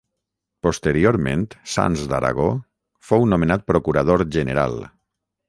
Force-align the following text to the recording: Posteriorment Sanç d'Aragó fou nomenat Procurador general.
Posteriorment 0.67 1.43
Sanç 1.73 2.01
d'Aragó 2.13 2.47
fou 3.11 3.27
nomenat 3.35 3.69
Procurador 3.69 4.27
general. 4.39 4.77